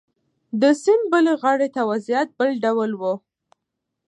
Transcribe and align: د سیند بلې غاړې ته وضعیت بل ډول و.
د 0.61 0.63
سیند 0.81 1.03
بلې 1.11 1.33
غاړې 1.41 1.67
ته 1.75 1.81
وضعیت 1.91 2.29
بل 2.37 2.51
ډول 2.63 2.91
و. 2.99 3.03